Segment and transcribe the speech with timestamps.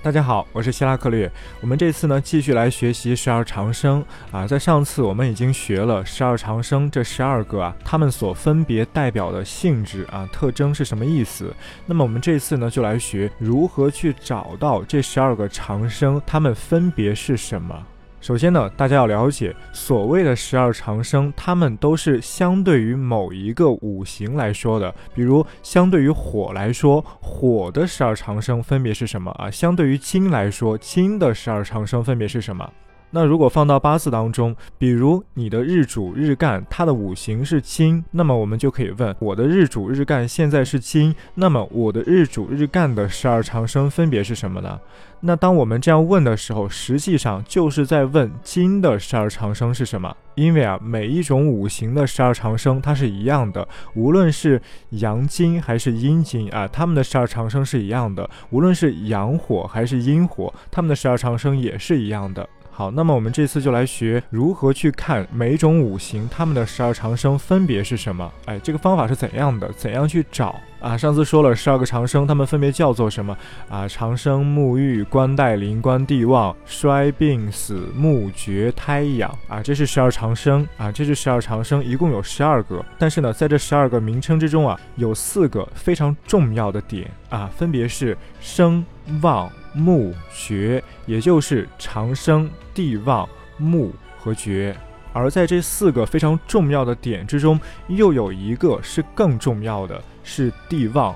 [0.00, 1.30] 大家好，我是希拉克略。
[1.60, 4.46] 我们这次呢继续来学习十二长生啊。
[4.46, 11.52] 在上次我们已经学了十二长生这十二个啊，他们所分别代表的性质啊、特征是什么意思。
[11.84, 17.84] 那么我们这次呢就来学如何去找到这十二个长生，他们分别是什么。
[18.20, 24.92] 首先呢，大家要了解，所谓的十二长生，它们都是相对于某一个五行来说的。
[25.14, 29.50] 比如，相对于火来说，火的十二长生分别是什么啊？
[29.50, 32.68] 相对于金来说，金的十二长生分别是什么？
[33.10, 44.78] 那如果放到八字当中，比如你的日主日干，它的五行是金，那么我们就可以问：我的日主日干现在是金，那么我的日主日干的十二长生分别是什么呢？
[45.20, 50.14] 那当我们这样问的时候，实际上就是在问金的十二长生是什么？
[50.36, 62.48] 因为啊，每一种五行的十二长生它是一样的，无论是阳金还是阴金啊，它们的十二长生是一样的；无论是阳火还是阴火，它们的十二长生也是一样的。
[62.78, 68.32] 好，那么我们这次就来学如何去看每种五行它们的十二长生分别是什么？
[68.44, 69.68] 哎，这个方法是怎样的？
[69.72, 70.96] 怎样去找啊？
[70.96, 73.36] 上次说了十二个长生，他们分别叫做什么
[73.68, 73.86] 啊？
[73.88, 82.84] 长生、沐浴、冠带、灵官、地旺、衰、病、死、木、绝、胎、养啊，这是十二长生啊，这是十二长生，一共有十二个。
[82.98, 88.84] 但是呢，在这十二个名称之中啊，有四个非常重要的点啊，分别是生、
[89.22, 89.50] 旺。
[89.74, 94.74] 木绝，也就是长生、地旺、木和绝。
[95.12, 101.14] 而在这四个非常重要的点之中，又有一个是更重要的，是地旺。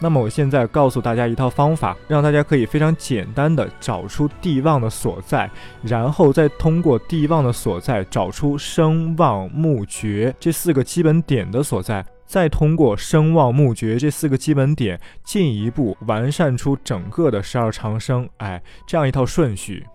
[0.00, 5.50] 那么我现在告诉大家一套方法，让大家可以非常简单的找出地旺的所在，
[5.82, 12.04] 然后再通过地旺的所在找出生、旺、木、绝这四个基本点的所在。
[12.26, 19.86] 再通过声望目觉这四个基本点，进一步完善出整个的十二长生，哎，这样一套顺序。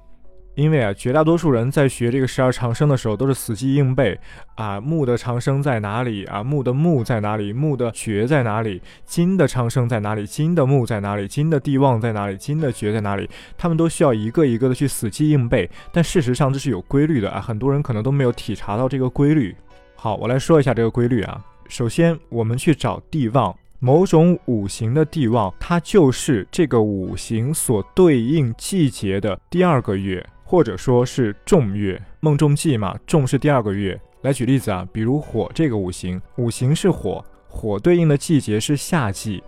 [0.59, 4.19] 因为啊，绝大多数人在学这个十二长生的时候，都是死记硬背
[4.55, 6.43] 啊，木的长生在哪里啊？
[6.43, 7.53] 木的木在哪里？
[7.53, 8.81] 木的绝在哪里？
[9.05, 10.27] 金的长生在哪里？
[10.27, 11.29] 金的木在哪里？
[11.29, 12.35] 金的地旺在哪里？
[12.35, 13.29] 金的绝在哪里？
[13.57, 19.55] 他们都需要一个一个的去死记硬背，但事实上这是有规律的啊，很多人可能都没有体察到这个规律。
[19.95, 21.41] 好，我来说一下这个规律啊。
[21.69, 32.01] 首先，我们去找地旺，某种五行的地旺，它就是这个五行所对应季节的第二个月，或者说是重月。
[32.21, 33.99] 孟仲季嘛，重是第二个月。
[34.23, 39.43] 来举例子啊，比如火这个五行，五行是火，火对应的季节是夏季，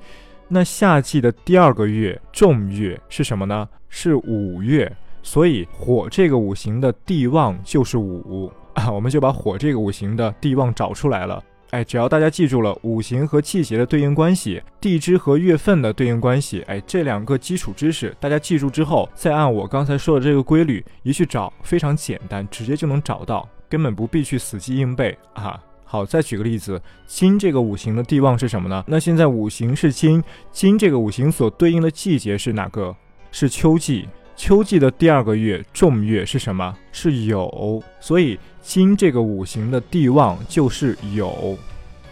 [0.47, 3.67] 那夏季的第二个月重月是什么呢？
[3.89, 11.43] 是五月，所以火这个五行的地旺就是五啊，我们就把火这个五行的地旺找出来了。
[11.71, 25.57] 哎，只要大家记住了五行和季节的对应关系，地支和月份的对应关系，哎，这两个基础知识大家记住之后，再按我刚才说的这个规律一去找，非常简单，直接就能找到，根本不必去死记硬背啊。
[25.85, 28.83] 好，再举个例子，金这个五行的地旺是什么呢？
[28.87, 32.95] 那现在五行是金，金这个五行所对应的季节是哪个？
[33.31, 34.07] 是秋季。
[34.43, 36.75] 秋季的第二个月仲月是什么？
[36.91, 41.55] 是酉，所以金这个五行的地旺就是酉，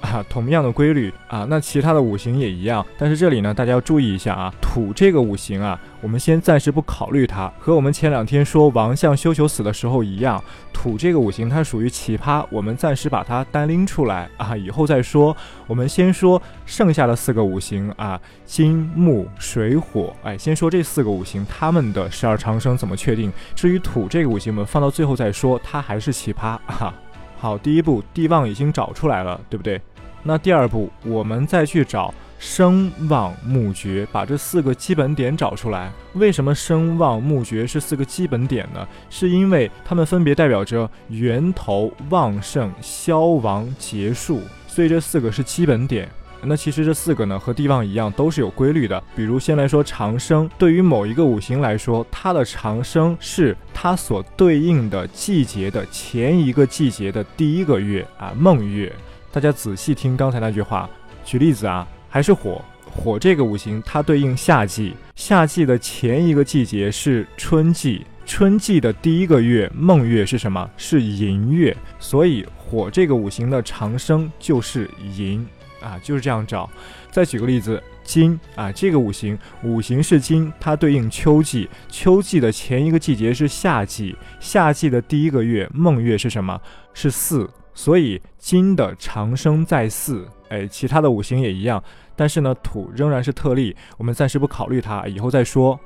[0.01, 5.79] 啊，同样的规律啊，那其他的五行也一样，但是这里呢，大家要注意一下啊，土这个五行啊。
[6.01, 15.35] 我们先暂时不考虑它，和我们前两天说王相修求死的时候一样，土这个五行它属于奇葩，我们暂时把它单拎出来啊，以后再说。
[15.67, 23.29] 我们先说剩下的四个五行啊，金木水火，哎，先说这四个五行它们的十二长生怎么确定？
[23.53, 26.93] 至于土这个五行，我们放到最后再说，它还是奇葩啊。
[27.39, 29.81] 好，第一步地旺已经找出来了，对不对？
[30.21, 32.13] 那第二步我们再去找。
[32.37, 35.91] 声望目绝，把这四个基本点找出来。
[36.13, 38.87] 为什么声望目绝是四个基本点呢？
[39.09, 46.07] 是因为它们分别代表着源头、旺盛、消亡、结束，所以这四个是基本点。
[46.43, 49.03] 那其实这四个呢，和地旺一样，都是有规律的。
[49.15, 58.91] 比如先来说长生，对于某一个五行来说，它的长生是它所对应的季节的前一个季节的第一个月啊，孟月。
[59.31, 60.89] 大家仔细听刚才那句话，
[61.23, 61.87] 举例子啊。
[62.11, 62.59] 还是火，
[62.91, 70.67] 火这个五行它对应夏季，夏季的前一个季节是春季，春季的第一个月孟月是什么？
[70.75, 75.45] 是寅月，所以火这个五行的长生就是寅
[75.81, 76.69] 啊，就是这样找。
[77.11, 86.59] 再举个例子，金啊，这个五行五行是金，它对应秋季，秋季的前一个季节是夏季，夏季的第一个月孟月是什么？
[86.93, 90.27] 是巳，所以金的长生在巳。
[90.49, 91.83] 哎，其他的五行也一样，
[92.15, 95.79] 但是呢，土仍然是特例，我们暂时不考虑它，以后再说。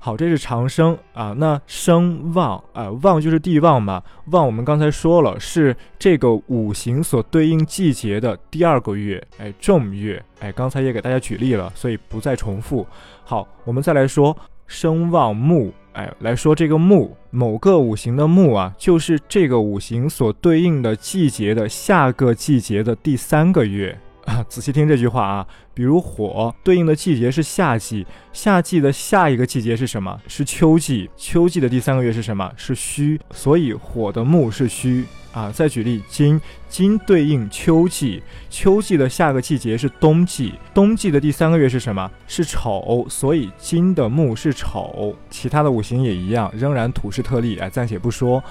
[0.00, 1.34] 好，这是长生啊。
[1.36, 4.02] 那生旺啊，旺就是地旺嘛。
[4.26, 10.22] 旺我们刚才说了，是这个五行所对应季节的第二个月，哎，正月。
[10.40, 12.86] 哎，刚才也给大家举例了，所以不再重复。
[13.24, 14.36] 好，我们再来说
[14.66, 15.72] 生旺木。
[15.94, 23.98] 哎，来说这个木，某个五行的木啊，就是这个五行所对应的季节的下个季节的第三个月。
[24.48, 30.20] 仔细听这句话啊，比如火对应的季节是夏季，夏季的下一个季节是什么？
[30.26, 32.52] 是秋季，秋季的第三个月是什么？
[32.56, 35.50] 是戌，所以火的木是戌啊。
[35.50, 42.10] 再举例，金，金对应秋季，秋季的下个季节是冬季，冬季的第三个月是什么？
[42.26, 45.16] 是丑，所以金的木是丑。
[45.30, 48.42] 其他的五行也一样，仍然土是特例，哎，暂且不说。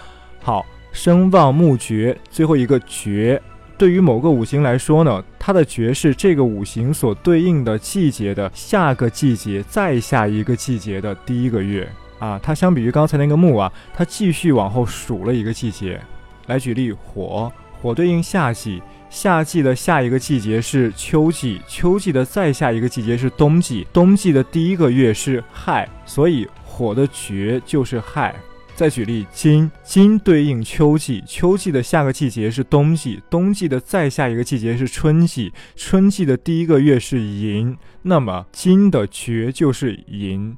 [0.42, 3.42] 好，生旺木绝，最后一个绝。
[3.78, 11.88] 对于某个五行来说呢，它的绝是这个五行所对应的季节的下个季节再下一个季节的第一个月
[12.18, 12.40] 啊。
[12.42, 16.02] 它相比于刚才那个木啊，它继续往后数了一个季节。
[16.48, 28.34] 来举例，火，火对应夏季，夏季的下一个季节是秋季，秋季的再下一个季节是冬季，冬季的第一个月是亥，所以火的绝就是亥。
[28.78, 40.56] 再举例，金金对应秋季，秋季的下个季节是冬季，冬季的再下一个季节是春季，春季的第一个月是寅，那么金的绝就是寅，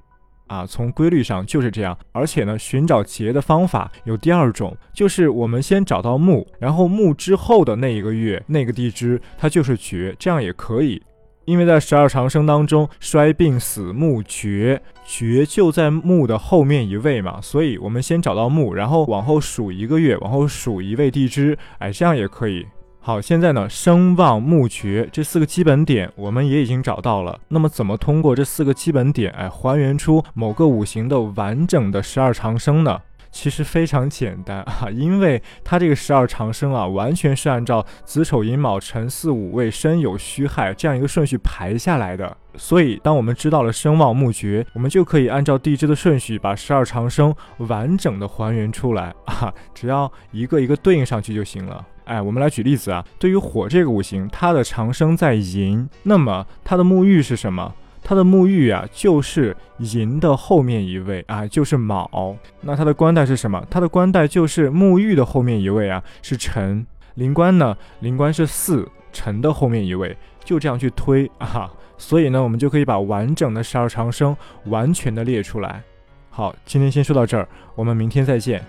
[0.48, 1.98] 啊，从规律上就是这样。
[2.12, 11.01] 而且呢，寻找节的方法有第二种，就是我们先找到木，然后木之后的那一个月那个地支它就是绝，这样也可以。
[11.50, 22.68] 因为在十二长生当中，衰病死木绝，绝就在木的后面一位嘛，所以我们先找到木，然后往后数一个月，往后数一位地支，哎，这样也可以。
[23.00, 27.40] 好，现在呢，生旺木绝这四个基本点我们也已经找到了。
[27.48, 33.00] 那么，怎么通过这四个基本点，哎，还原出某个五行的完整的十二长生呢？
[33.31, 42.35] 其实非常简单啊，因为它这个十二长生啊，完全是按照子丑寅卯辰巳午未申酉戌亥这样一个顺序排下来的。
[42.55, 51.85] 所以，当我们知道了生旺木绝，我们就可以按照地支的顺序把十二长生完整的还原出来啊，只要一个一个对应上去就行了。
[52.05, 57.73] 哎，我们来举例子啊，对于火这个五行，它的长生在寅，那么它的沐浴是什么？
[58.09, 62.35] 它的沐浴啊，就是寅的后面一位啊，就是卯。
[62.61, 63.63] 那它的官带是什么？
[63.69, 66.83] 它的官带就是沐浴的后面一位啊，是辰。
[67.13, 67.77] 临官呢？
[68.00, 71.71] 临官是巳，辰的后面一位，就这样去推啊。
[72.00, 74.35] 所以呢，我们就可以把完整的十二长生
[74.65, 75.83] 完全的列出来。
[76.31, 78.65] 好，今天先说到这儿，我们明天再见。